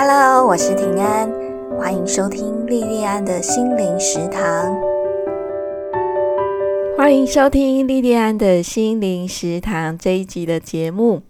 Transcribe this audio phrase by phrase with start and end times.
[0.00, 1.28] Hello，我是平安，
[1.76, 4.78] 欢迎收听莉莉安的心灵食堂。
[6.96, 11.22] 欢迎收听莉莉安的心灵食堂这一集的节目。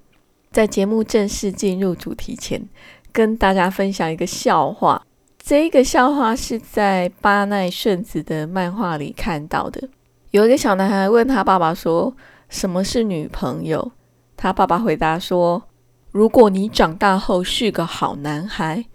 [0.51, 2.69] 在节目正式进入主题前，
[3.11, 5.03] 跟大家分享一个笑话。
[5.39, 9.89] 这个笑话是在巴奈顺子的漫画里看到的。
[10.32, 12.14] 有一个小男孩问他爸爸说
[12.50, 13.93] ：“什么是女朋友？”
[14.37, 15.62] 他爸爸回答说
[16.11, 18.86] ：“如果你长大后是个好男孩，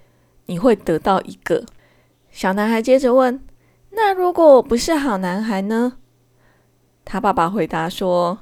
[0.48, 1.66] 你会得到一个。”
[2.32, 3.40] 小男孩接着问
[3.92, 5.94] ：“那如果我不是好男孩呢？”
[7.06, 8.40] 他爸爸回答说：“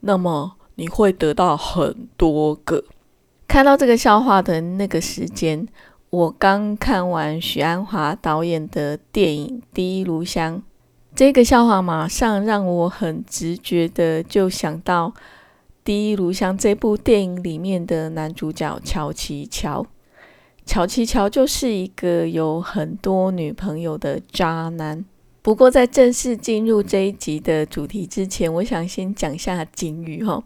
[0.00, 2.84] 那么你会得到很多个。”
[3.46, 5.68] 看到这个笑话的那个时间，
[6.10, 10.56] 我刚看完许鞍华导演的电影《第一炉香》。
[11.14, 15.10] 这个笑话马上让我很直觉的就想到
[15.84, 19.86] 《第一炉香》这部电影里面的男主角乔其乔。
[20.64, 25.04] 乔其乔就是一个有很多女朋友的渣男。
[25.42, 30.42] 不过在正式进入这一集的主题之前，我想先讲下警语哈。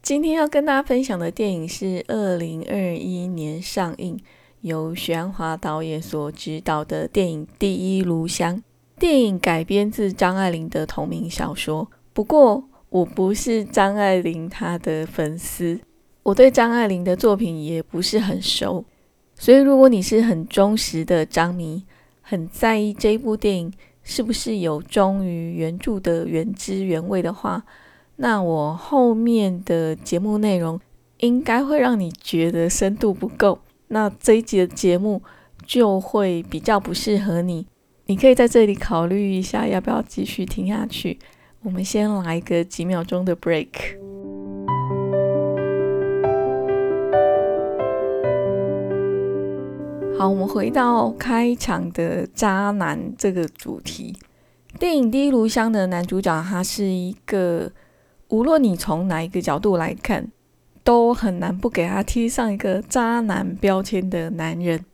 [0.00, 4.18] 今天要跟大家分享的电影是二零二一年上映，
[4.62, 8.56] 由徐安华导演所执导的电影《第一炉香》。
[8.98, 15.78] 电影改编自张爱玲的同名小说，不过我不是张爱玲她的粉丝，
[16.22, 18.84] 我对张爱玲的作品也不是很熟，
[19.34, 21.84] 所以如果你是很忠实的张迷，
[22.22, 23.72] 很在意这部电影
[24.02, 27.64] 是不是有忠于原著的原汁原味的话，
[28.16, 30.80] 那我后面的节目内容
[31.18, 33.58] 应该会让你觉得深度不够，
[33.88, 35.22] 那这一集的节目
[35.66, 37.66] 就会比较不适合你。
[38.06, 41.18] 你可以在这里考虑一下，要不要继续听下去。
[41.60, 43.66] 我们先来一个几秒钟的 break。
[50.16, 54.16] 好，我们回到开场的渣男这个主题。
[54.78, 57.72] 电影《第一炉香》的男主角，他是一个
[58.28, 60.30] 无论你从哪一个角度来看，
[60.84, 64.84] 都很难不给他贴上一个渣男标签的男人。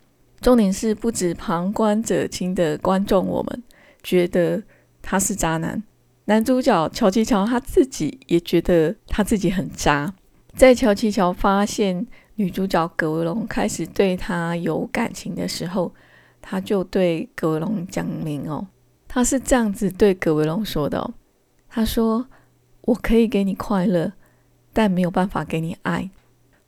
[0.40, 3.62] 重点是，不止旁观者清的观众，我们
[4.02, 4.62] 觉得
[5.02, 5.82] 他是渣男。
[6.26, 10.14] 男主角乔琪乔他自己也觉得他自己很渣。
[10.54, 15.92] 在乔琪乔发现女主角葛维龙开始对他有感情的时候，
[16.40, 18.66] 他就对葛维龙讲明哦，
[19.06, 21.14] 他是这样子对葛维龙说的哦，
[21.68, 22.26] 他说
[22.82, 24.12] ：“我可以给你快乐，
[24.72, 26.10] 但没有办法给你爱。”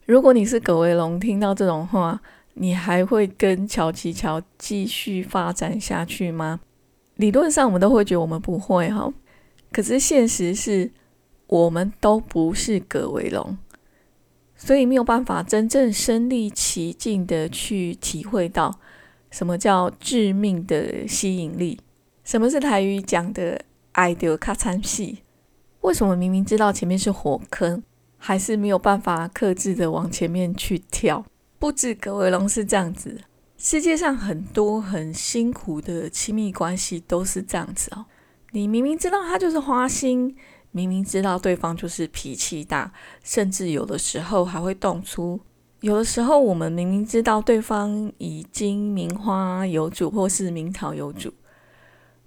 [0.05, 2.21] 如果你是葛维龙，听到这种话。
[2.59, 6.61] 你还会跟乔琪乔继续发展下去吗？
[7.16, 9.12] 理论上我们都会觉得我们不会哈，
[9.77, 10.91] 可是现实是
[11.49, 13.59] 我们都不是葛维龙，
[14.57, 18.81] 所以没有办法真正身临其境的去体会到
[19.31, 21.79] 什么叫致命的吸引力，
[22.25, 23.61] 什么是台语讲的
[23.93, 25.19] 爱丢卡餐戏？
[25.83, 27.83] 为什么明明知道前面是火坑，
[28.17, 31.23] 还是没有办法克制的往前面去跳？
[31.59, 33.21] 不止葛维龙是这样子，
[33.59, 38.07] 世界上很多很辛苦的亲密关系都是这样子哦。
[38.56, 40.34] 你明明知道他就是花心，
[40.71, 42.91] 明明知道对方就是脾气大，
[43.22, 45.39] 甚至有的时候还会动粗。
[45.81, 51.34] 有的时候我们明明知道对方已经名花有主或是名草有主，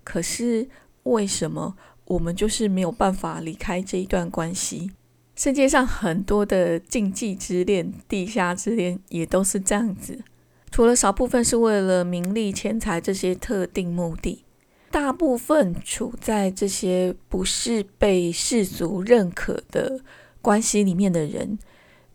[0.03, 0.69] 可是
[1.01, 1.75] 为什么
[2.06, 4.91] 我们就是没有办法离开这一段关系？
[5.35, 10.23] 世界上很多的禁忌之恋、地下之恋也都是这样子。
[10.69, 14.45] 除了少部分是为了名利、钱财这些特定目的，
[14.91, 20.00] 大部分处在这些不是被世俗认可的
[20.41, 21.59] 关系里面的人，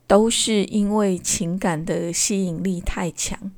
[0.06, 3.52] 都是因为情感的吸引力太强，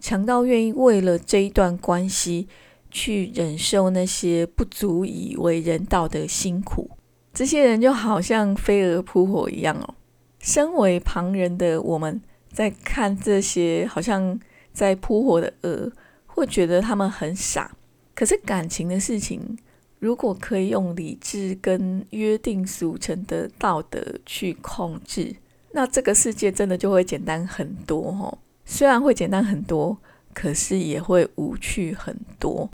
[0.00, 2.48] 强到愿意为了这一段关系
[2.90, 6.90] 去忍受那些不足以为人道的辛苦。
[7.34, 9.94] 这些人就好像飞蛾扑火一样哦。
[10.40, 12.20] 身为旁人的我们，
[12.50, 14.40] 在看这些好像
[14.72, 15.92] 在扑火的蛾，
[16.26, 17.76] 会觉得他们很傻。
[18.18, 19.56] 可是感情的事情，
[20.00, 25.36] 如果可以用理智跟约定俗成的道德去控制，
[25.70, 28.36] 那这个世界真的就会简单很多哦。
[28.64, 29.96] 虽然会简单很多，
[30.34, 32.68] 可是也会无趣很多。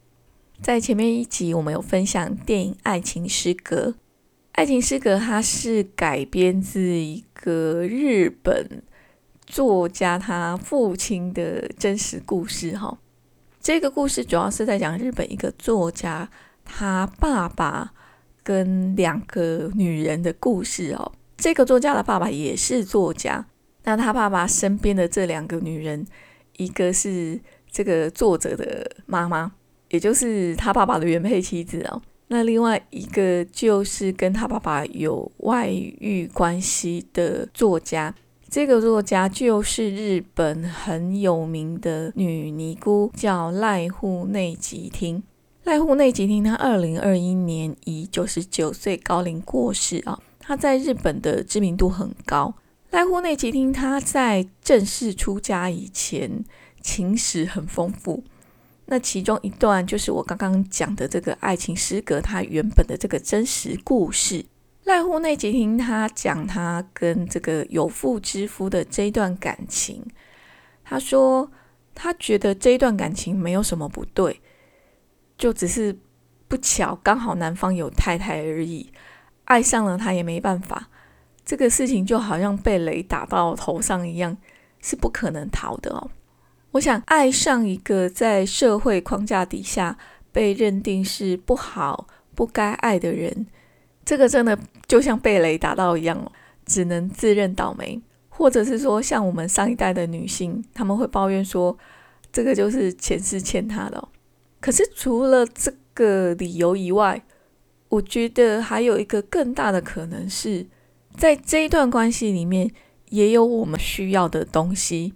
[0.62, 3.96] 在前面一集，我们有分享电影《爱情诗歌》。
[4.52, 8.82] 爱情诗歌，它是改编自一个日本
[9.44, 12.74] 作家他父亲的真实故事。
[12.78, 12.96] 哈，
[13.64, 16.28] 这个故事主要是在讲日本一个作家
[16.66, 17.94] 他爸爸
[18.42, 21.12] 跟两个女人的故事哦。
[21.38, 23.46] 这个作家的爸爸也是作家，
[23.84, 26.06] 那他爸爸身边的这两个女人，
[26.58, 27.40] 一个是
[27.70, 29.50] 这个作者的妈妈，
[29.88, 32.02] 也就是他爸爸的原配妻子哦。
[32.28, 38.14] 那另外一个就是跟他爸爸有外遇关系的作家，
[38.48, 45.22] 这个作家就是日本很有名的女尼姑，叫濑户内吉汀。
[45.64, 50.20] 濑户内吉汀她二零二一年以九十九岁高龄过世啊。
[50.38, 52.54] 她在日本的知名度很高。
[52.92, 56.44] 濑户内吉汀她在正式出家以前，
[56.80, 58.22] 情史很丰富。
[58.86, 64.44] 那其中一段就是我刚刚讲的这个爱情诗歌，它原本的这个真实故事。
[64.84, 70.04] 濑户内吉听他讲他跟这个有妇之夫的这一段感情，
[70.84, 71.50] 他说
[71.94, 74.42] 他觉得这一段感情没有什么不对，
[75.38, 75.98] 就只是
[76.48, 78.92] 不巧刚好男方有太太而已，
[79.46, 80.90] 爱上了他也没办法，
[81.46, 84.36] 这个事情就好像被雷打到头上一样，
[84.82, 86.10] 是不可能逃的哦。
[86.72, 89.96] 我想爱上一个在社会框架底下
[90.30, 93.46] 被认定是不好、不该爱的人，
[94.04, 96.30] 这个真的就像被雷打到一样，
[96.66, 98.00] 只能自认倒霉。
[98.28, 101.78] 或者是说，像我们上一代的女性，他们会抱怨说，
[102.32, 104.08] 这个就是前世欠他的。
[104.60, 107.22] 可是除了这个理由以外，
[107.88, 110.66] 我觉得还有一个更大的可能是，
[111.16, 112.68] 在这一段关系里面，
[113.10, 115.14] 也有我们需要的东西。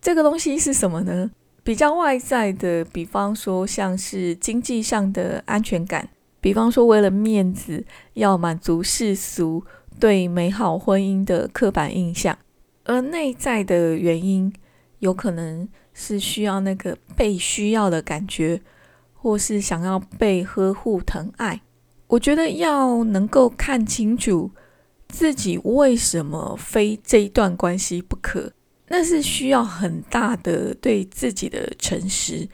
[0.00, 1.32] 这个东西是什么呢？
[1.64, 6.08] 比较外在的，比方说像是经济上的安全感，
[6.40, 7.84] 比方说为了面子
[8.14, 9.64] 要满足世俗
[9.98, 12.38] 对美好婚姻的刻板印象，
[12.84, 14.52] 而内在的原因
[15.00, 18.60] 有可能是需要那个被需要的感觉，
[19.12, 21.60] 或是想要被呵护疼爱。
[22.06, 24.50] 我觉得要能够看清楚
[25.08, 28.52] 自己为什么非这一段关系不可。
[28.92, 32.48] 那是需要很大的对自己的诚实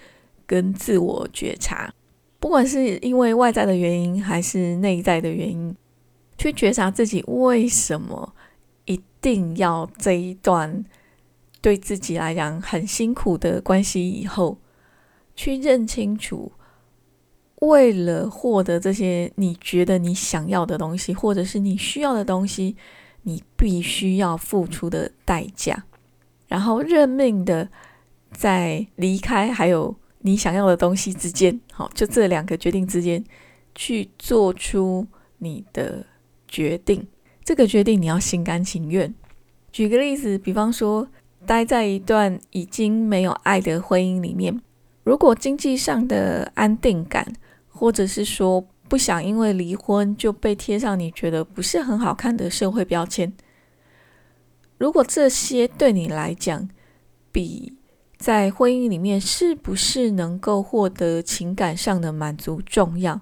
[0.45, 1.91] 跟自我觉察，
[2.39, 5.75] 不管是因为外在的原因还是内在的原因，
[6.37, 8.35] 去觉察自己为什么
[8.85, 10.85] 一定要这一段
[11.61, 14.59] 对自己来讲很辛苦的关系，以后
[15.35, 16.53] 去认清楚，
[17.63, 22.77] 为了获得这些你觉得你想要的东西，或者是你需要的东西，
[23.23, 25.85] 你必须要付出的代价。
[26.47, 27.69] 然后认命的
[28.31, 33.25] 在离开还有你想要的东西之间，好，就这两个决定之间
[33.77, 35.07] 去做出
[35.39, 36.05] 你的
[36.49, 37.07] 决定。
[37.45, 39.15] 这个决定你要心甘情愿。
[39.71, 41.07] 举个例子，比方说，
[41.47, 44.61] 待在一段已经没有爱的婚姻里面，
[45.05, 47.33] 如果经济上的安定感，
[47.69, 53.33] 或者是说不想因为离婚就被贴上你觉得不是很好看的社会标签。
[54.79, 56.69] 如果这些对你来讲，
[57.31, 57.76] 比
[58.19, 63.21] 在婚姻里面是不是能够获得情感上的满足重要，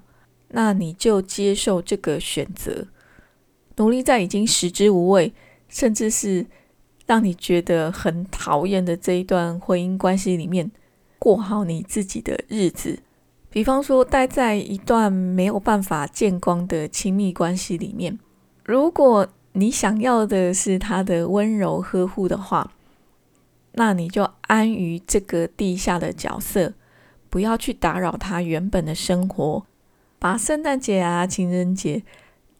[0.49, 2.87] 那你就接受这个选择，
[3.77, 5.33] 努力在已经食之无味，
[5.69, 6.47] 甚至是
[7.07, 10.71] 让你觉得很讨厌的这一段婚姻关系里面，
[11.19, 12.99] 过好你自己的日子。
[13.51, 18.19] 比方说，待在一段没有办法见光的亲密关系里面，
[18.65, 19.29] 如果。
[19.57, 22.69] 你想要的是他的温柔呵护的话，
[23.75, 26.73] 那你就安于这个地下的角色，
[27.29, 29.65] 不要去打扰他原本的生活。
[30.19, 32.03] 把圣诞节啊、情人节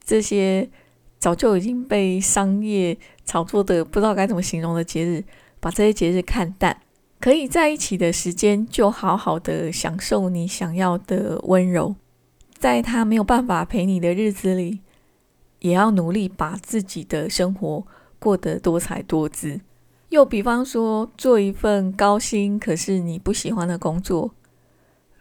[0.03, 0.69] 这些
[1.17, 5.23] 早就已经被商业炒作的不知道该怎么形容的节日，
[5.59, 6.81] 把这些节日看淡。
[7.19, 11.95] 可以在一起的时间，就好好的享受你想要的温柔。
[12.57, 14.81] 在他没有办法陪你的日子里。
[15.61, 17.87] 也要努力把自己的生活
[18.19, 19.61] 过得多彩多姿。
[20.09, 24.33] 又比方说，做一份高薪可是你不喜欢的工作，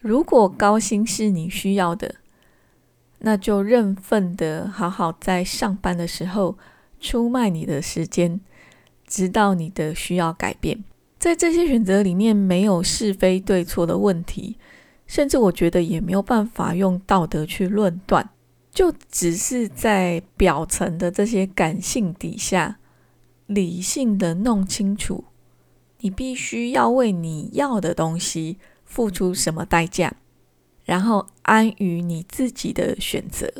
[0.00, 2.16] 如果高薪是你需要的，
[3.20, 6.58] 那就认份的好好在上班的时候
[7.00, 8.40] 出卖你的时间，
[9.06, 10.84] 直到你的需要改变。
[11.18, 14.58] 在这些选择里面，没有是非对错的问题，
[15.06, 18.28] 甚至我觉得也没有办法用道德去论断。
[18.70, 22.78] 就只是在表层的这些感性底下，
[23.46, 25.24] 理性的弄清楚，
[26.00, 30.14] 你必须要为你要的东西付出什么代价，
[30.84, 33.50] 然后安于你自己的选择。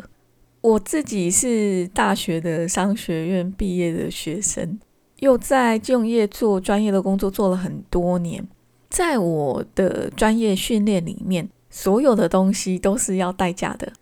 [0.60, 4.78] 我自己是大学的商学院毕业的学生，
[5.18, 8.48] 又在金融业做专业的工作做了很多年，
[8.88, 13.92] 在我的专业训练里面，所有的东西都是要代价的。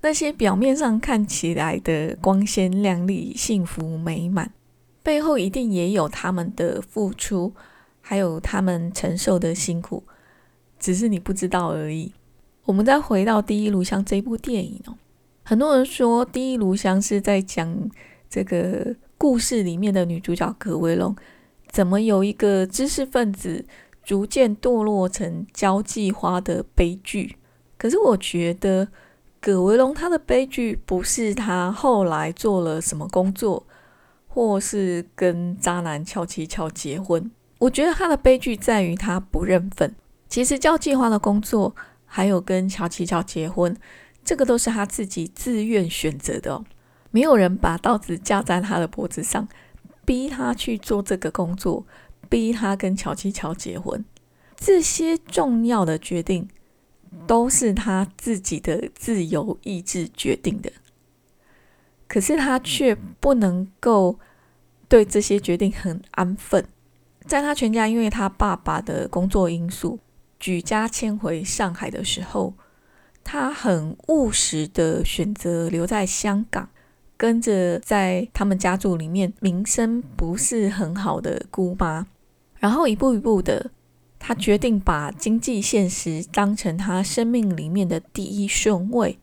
[0.00, 4.52] 那些表面上看起来的光鲜亮丽、幸福美满，
[5.08, 7.54] 背后一定也有他们的付出，
[8.02, 10.04] 还有他们承受的辛苦，
[10.78, 12.12] 只是你不知道而已。
[12.66, 14.92] 我们再回到《第一炉香》这部电影哦，
[15.44, 17.90] 很多人说《第一炉香》是在讲
[18.28, 21.16] 这个故事里面的女主角葛维龙
[21.68, 23.64] 怎么由一个知识分子
[24.04, 27.36] 逐渐堕落成交际花的悲剧。
[27.78, 28.86] 可是我觉得
[29.40, 33.66] 葛维龙他的悲剧不是他后来做了什么工作，
[34.38, 37.28] 或是跟渣男乔七乔结婚。
[37.58, 39.96] 我觉得他的悲剧在于他不认份。
[40.28, 41.74] 其实交际花的工作。
[42.10, 43.76] 还有跟乔琪乔结婚，
[44.24, 46.64] 这个都是他自己自愿选择的哦，
[47.10, 49.46] 没有人把刀子架在他的脖子上，
[50.06, 51.86] 逼他去做这个工作，
[52.30, 54.02] 逼他跟乔琪乔结婚。
[54.56, 56.48] 这些重要的决定
[57.26, 60.72] 都是他自己的自由意志决定的，
[62.08, 64.18] 可是他却不能够
[64.88, 66.64] 对这些决定很安分。
[67.26, 69.98] 在他全家因为他爸爸的工作因素。
[70.40, 72.54] 举家迁回上海的时候，
[73.24, 76.70] 他很务实的选择留在香港，
[77.16, 82.06] 跟着在他们家族里面名声不是很好的姑妈，
[82.60, 83.72] 然后一步一步的，
[84.20, 89.18] 他决定把经济现实当成他生命里面的第一顺位，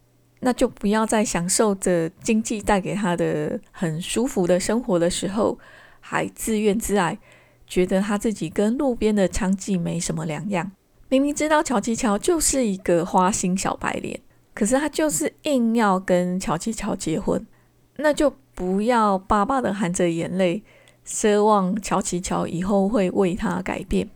[0.45, 5.57] 那就不要再享受着经济带给他的很舒服的生活的时候，
[5.99, 7.17] 还自怨自艾，
[7.65, 10.71] 觉得他自己跟路边的娼妓没什么两样。
[11.09, 14.19] 明明知道乔琪乔就是一个花心小白脸，
[14.53, 17.43] 可是他就是硬要跟乔琪乔结婚，
[17.97, 20.61] 那就不要巴巴的含着眼泪
[21.07, 24.07] 奢望乔琪乔以后会为他改变。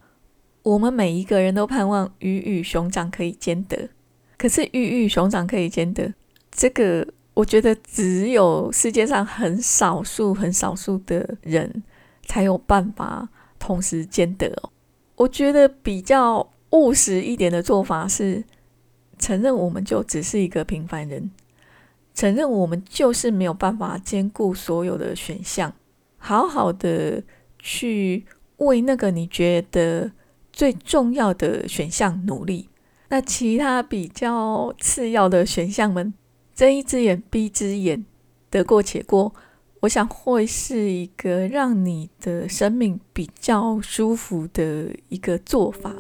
[0.62, 3.90] 我们每一个人都盼望鱼与熊掌可以兼得，
[4.38, 6.14] 可是鱼与熊掌可以兼得，
[6.52, 11.84] 这个我觉得只有世界上很少数、很少数的人
[12.26, 14.70] 才有办法同时兼得哦。
[15.16, 16.50] 我觉得比较。
[16.72, 18.44] 务实一点的做法是
[19.18, 21.32] 承认我们就只是一个平凡人，
[22.14, 25.74] 承认我们就是没有办法兼顾所有的选项，
[26.20, 27.24] 好好的
[27.58, 28.24] 去
[28.58, 30.12] 为那个你觉得
[30.54, 32.70] 最重要的选项努力。
[33.08, 36.14] 那其他比较次要的选项们，
[36.60, 38.04] 睁一只眼闭一只眼，
[38.50, 39.34] 得过且过。
[39.80, 45.96] 我想会是一个让你的生命比较舒服的一个做法。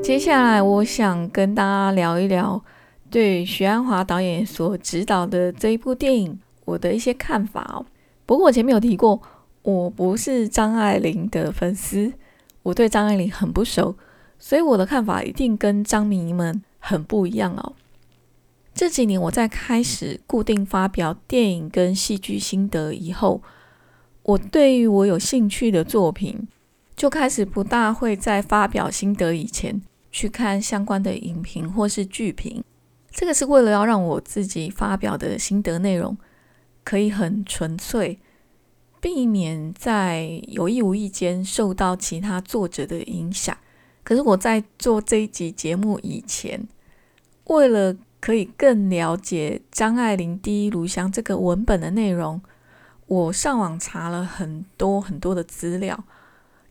[0.00, 2.62] 接下来，我想跟大家聊一聊
[3.10, 7.84] 对徐安华导演所指导的这一部电影我的一些看法哦。
[8.24, 9.20] 不过我前面有提过，
[9.62, 12.12] 我不是张爱玲的粉丝，
[12.62, 13.96] 我对张爱玲很不熟，
[14.38, 16.62] 所以我的看法一定跟张迷们。
[16.80, 17.74] 很不一样哦。
[18.72, 23.42] 这几年我在开始固定发表电影跟戏剧心得以后，
[24.22, 26.46] 我对于我有兴趣的作品，
[26.96, 32.62] 就开始不大会在发表心得以前去看相关的影评或是剧评。
[33.10, 36.16] 这个是为了要让我自己发表的心得内容
[36.84, 38.20] 可以很纯粹，
[39.00, 43.58] 避免在有意无意间受到其他作者的影响。
[44.08, 46.66] 可是我在做这一集节目以前，
[47.44, 52.40] 为了可以更了解张爱玲《第一炉香》这个文本的内容，
[53.06, 56.04] 我上网查了很多很多的资料，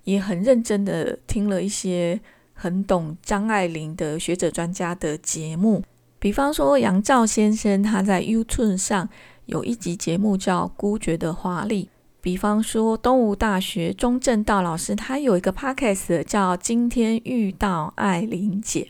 [0.05, 2.19] 也很认真的听了一些
[2.53, 5.83] 很懂张爱玲的学者专家的节目，
[6.17, 9.07] 比方说杨照先生他在 YouTube 上
[9.45, 11.91] 有一集节目叫《孤绝的华丽》。
[12.27, 18.81] 比方说，东吴大学钟正道老师，他有一个 podcast 叫《今天遇到艾琳姐》，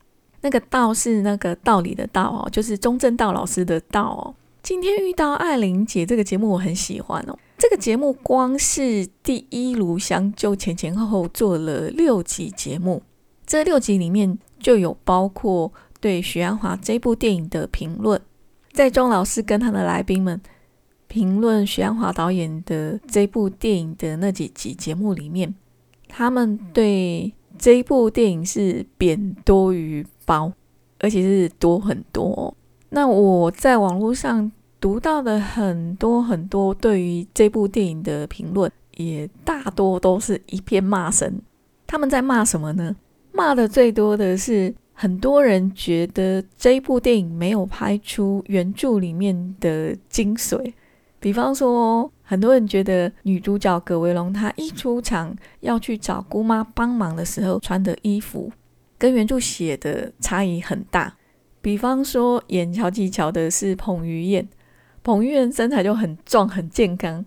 [0.41, 4.33] 那个“道”是那个道理的“道”哦，就是钟正道老师的“道”哦。
[4.63, 7.37] 今天遇到艾琳姐这个节目我很喜欢哦。
[7.59, 13.03] 这个节目光是第一炉香就前前后后做了六集节目，
[13.45, 18.19] 这六集里面就有包括对徐安华这部电影的评论，
[18.71, 20.41] 在钟老师跟他的来宾们。
[21.07, 25.53] 评论徐安华导演的这部电影的那几集节目里面，
[26.07, 30.51] 他们对这部电影是贬多于褒，
[30.99, 32.55] 而且是多很多。
[32.89, 41.41] 那我在网络上读到的很多很多对于这部电影的评论，也大多都是一片骂声。
[41.85, 42.95] 他们在骂什么呢？
[43.31, 50.73] 骂的最多的是很多人觉得这部电影没有拍出原著里面的精髓。
[51.19, 58.51] 比方说，很多人觉得女主角葛维龙她一出场要去找姑妈帮忙的时候穿的衣服，
[58.97, 61.15] 跟原著写的差异很大。
[61.61, 64.47] 比方说，演乔吉乔的是彭于晏，
[65.03, 67.25] 彭于晏身材就很壮很健康，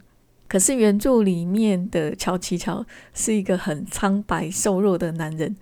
[0.48, 5.56] 可是原著里面的乔琪乔是一个很苍白瘦弱的男人，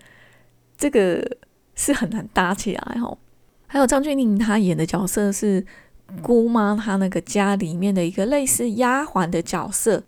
[0.77, 1.37] 这个
[1.75, 3.17] 是很难搭起来哦。
[3.67, 5.65] 还有张钧甯，她演的角色是
[6.21, 10.03] 姑妈，她那个家里面的一个类似丫鬟的角色。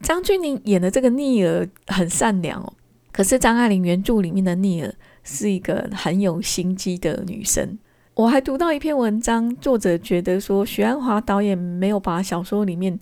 [0.00, 2.72] 张钧甯演的这个逆儿很善良哦，
[3.12, 7.78] 可是张爱玲原著里面的逆儿是一个很有心机的女生。
[8.14, 12.98] 我还读到一篇文章，作者觉得说许鞍华导演没有把小说里面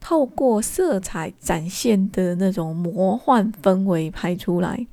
[0.00, 4.86] 透过色彩展现的那种魔幻氛围拍出来。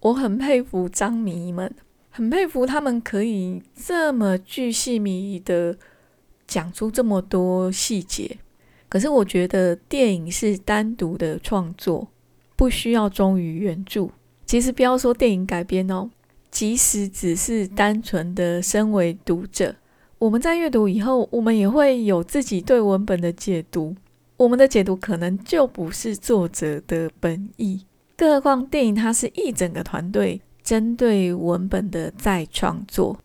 [0.00, 1.72] 我很佩服张迷们。
[2.10, 5.76] 很佩服他们可以这么巨细靡遗的
[6.46, 8.36] 讲出这么多细节。
[8.88, 12.08] 可是我觉得电影是单独的创作，
[12.56, 14.08] 不需要忠于原著。
[14.46, 16.10] 其实不要说电影改编哦，
[16.50, 19.74] 即使只是单纯的身为读者，
[20.18, 23.96] 我们在阅读以后，我们也会有自己对文本的解读。
[24.36, 27.84] 我们的解读可能就不是作者的本意。
[28.16, 30.40] 更何况电影它是一整个团队。
[30.62, 33.18] 针对文本的再创作，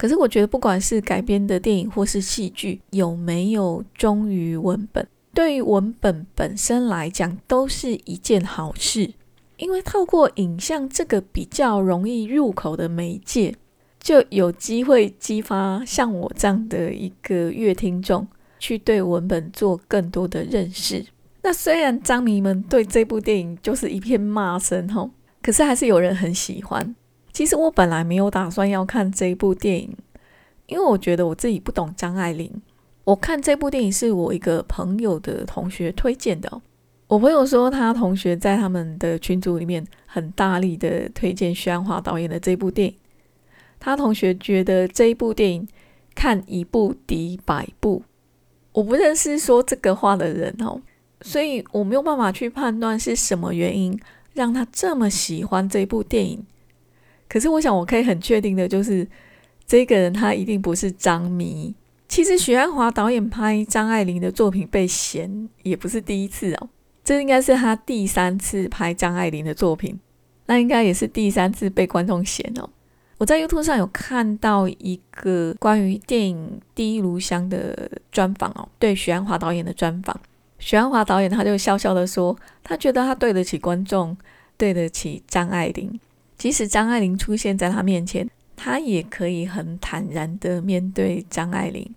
[0.00, 9.12] 可是我觉得，不管是改编的电影或是戏剧，有没有忠于文本，对于文本本身来讲，都是一件好事。
[9.58, 13.54] 因为透过影像这个比较容易入口的媒介，
[14.00, 18.26] 就有机会激发像我这样的一个乐听众，
[18.58, 21.04] 去对文本做更多的认识。
[21.42, 25.10] 那虽然张迷们对这部电影就是一片骂声，吼。
[25.42, 26.94] 可是还是有人很喜欢。
[27.32, 29.96] 其实我本来没有打算要看这一部电影，
[30.66, 32.50] 因为我觉得我自己不懂张爱玲。
[33.04, 36.60] 我看这部电影是我一个朋友的同学推荐的。
[37.06, 42.94] 我朋友说他同学在他们的群组里面很大力的推荐徐安华导演的这部电影。
[43.78, 45.66] 他同学觉得这一部电影
[46.14, 48.02] 看一部抵百部。
[48.72, 50.80] 我不认识说这个话的人哦，
[51.22, 53.98] 所以我没有办法去判断是什么原因。
[54.32, 56.46] 让他这么喜欢这部电影，
[57.30, 59.06] 可是我想我可以很确定的就是，
[59.64, 61.72] 这个人他一定不是张迷。
[62.08, 66.68] 其实许鞍华导演拍张爱玲的作品被嫌也不是第一次哦，
[67.04, 69.96] 这应该是他第三次拍张爱玲的作品，
[70.46, 72.68] 那应该也是第三次被观众嫌哦。
[73.18, 80.18] 我在 YouTube 上有看到一个关于电影《第一炉香》的专访哦，对许鞍华导演的专访。
[80.58, 84.16] 许鞍华导演他就笑笑的说：“他觉得他对得起观众，
[84.56, 86.00] 对得起张爱玲。
[86.40, 88.26] 即使张爱玲出现在他面前，
[88.56, 91.94] 他也可以很坦然的面对张爱玲。”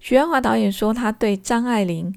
[0.00, 2.12] 许鞍华导演说：“他对张爱玲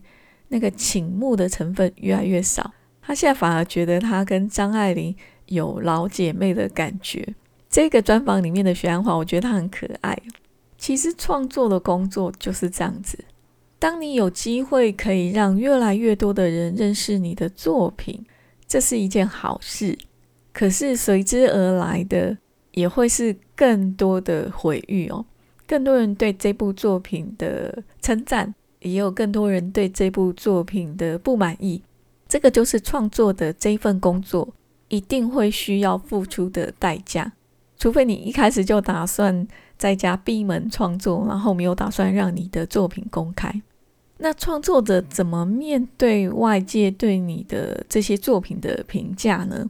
[0.47, 7.35] 那个倾慕的成分越来越少，他现在反而觉得他跟张爱玲有老姐妹的感觉。”
[7.69, 10.17] 这个专访里面的许鞍华，我觉得他很可爱。
[10.79, 13.23] 其实创作的工作就是这样子。
[13.77, 18.25] 当你有机会可以让越来越多的人认识你的作品，
[18.67, 19.95] 这是一件好事。
[20.59, 22.37] 可是随之而来的
[22.73, 25.25] 也会是更多的毁誉哦。
[25.65, 31.81] 更多人对这部作品的称赞，也有更多人对这部作品的不满意。
[32.27, 34.53] 这个就是创作的这份工作
[34.89, 37.31] 一定会需要付出的代价。
[37.77, 43.61] 除非你一开始就打算在家闭门创作，然后没有打算让你的作品公开。
[44.17, 49.69] 那创作者怎么面对外界对你的这些作品的评价呢？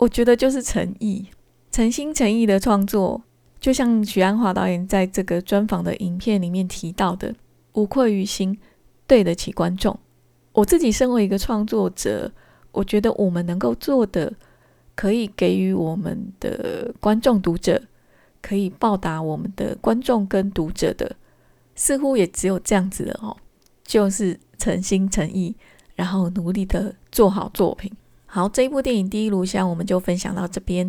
[0.00, 1.26] 我觉得就是诚意，
[1.70, 3.22] 诚心诚意的创作，
[3.60, 7.34] 就像许鞍华导演在这个专访的影片里面提到的，
[7.74, 8.58] 无愧于心，
[9.06, 9.98] 对得起观众。
[10.52, 12.32] 我自己身为一个创作者，
[12.72, 14.32] 我觉得我们能够做的，
[14.94, 17.82] 可以给予我们的观众读者，
[18.40, 21.14] 可以报答我们的观众跟读者的，
[21.74, 23.36] 似乎也只有这样子了哦。
[23.84, 25.54] 就是诚心诚意，
[25.94, 27.92] 然后努力的做好作品。
[28.32, 30.88] 好，这一部电影《第一炉香》我们就分享到这边。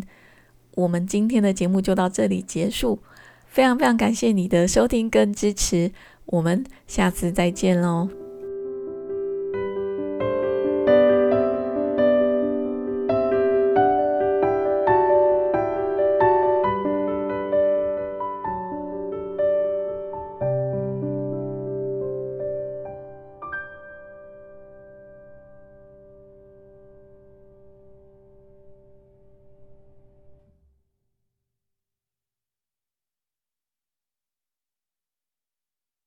[0.75, 2.99] 我们今天的节目就到这里结束。
[3.47, 5.91] 非常非常感谢你的收听跟支持，
[6.27, 8.30] 我们下次再见喽。